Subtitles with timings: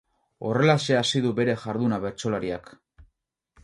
[0.47, 2.77] Horrelaxe hasi du bere jarduna bertsolariak.